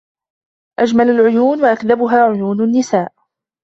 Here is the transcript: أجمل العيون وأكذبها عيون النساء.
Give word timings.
أجمل 0.79 1.09
العيون 1.09 1.61
وأكذبها 1.63 2.21
عيون 2.23 2.61
النساء. 2.63 3.11